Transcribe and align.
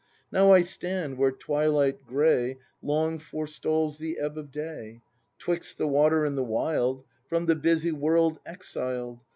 N 0.33 0.39
o 0.41 0.45
w 0.45 0.55
I 0.55 0.61
stand 0.63 1.19
where 1.19 1.31
twilight 1.31 2.07
gray 2.07 2.57
Long 2.81 3.19
forestalls 3.19 3.99
the 3.99 4.17
ebb 4.17 4.35
of 4.35 4.51
day, 4.51 5.03
'Twixt 5.37 5.77
the 5.77 5.87
water 5.87 6.25
and 6.25 6.35
the 6.35 6.43
wild, 6.43 7.03
From 7.27 7.45
the 7.45 7.53
busy 7.55 7.91
world 7.91 8.39
exiled. 8.43 9.19